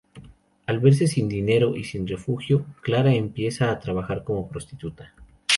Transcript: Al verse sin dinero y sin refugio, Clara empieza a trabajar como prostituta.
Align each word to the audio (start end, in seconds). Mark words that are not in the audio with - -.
Al 0.65 0.79
verse 0.79 1.05
sin 1.05 1.29
dinero 1.29 1.75
y 1.75 1.83
sin 1.83 2.07
refugio, 2.07 2.65
Clara 2.81 3.13
empieza 3.13 3.69
a 3.69 3.77
trabajar 3.79 4.23
como 4.23 4.49
prostituta. 4.49 5.13